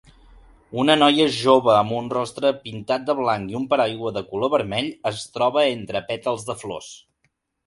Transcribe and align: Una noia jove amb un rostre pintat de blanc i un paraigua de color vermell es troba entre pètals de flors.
Una 0.83 0.93
noia 1.01 1.25
jove 1.39 1.69
amb 1.81 1.93
un 1.97 2.07
rostre 2.13 2.51
pintat 2.63 3.05
de 3.09 3.15
blanc 3.19 3.53
i 3.53 3.59
un 3.61 3.69
paraigua 3.75 4.15
de 4.17 4.25
color 4.33 4.53
vermell 4.55 4.89
es 5.13 5.21
troba 5.37 5.69
entre 5.77 6.03
pètals 6.11 6.49
de 6.51 6.57
flors. 6.65 6.91